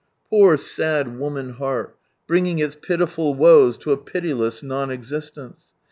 [0.31, 1.95] "Poor sad woman heart,
[2.25, 5.75] bringing its pitiful woes to a pitiless non existence